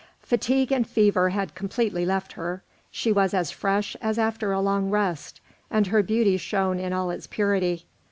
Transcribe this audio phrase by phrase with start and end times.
[0.23, 4.89] Fatigue and fever had completely left her; she was as fresh as after a long
[4.89, 5.39] rest,
[5.69, 7.85] and her beauty shone in all its purity.